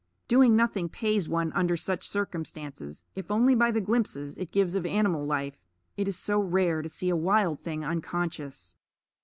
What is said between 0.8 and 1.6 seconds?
pays one